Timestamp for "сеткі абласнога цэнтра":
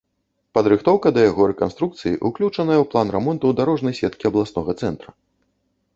4.03-5.09